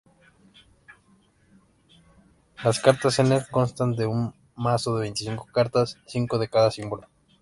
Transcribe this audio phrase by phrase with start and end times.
[2.63, 7.07] Las cartas Zener constan de un mazo de veinticinco cartas, cinco de cada símbolo.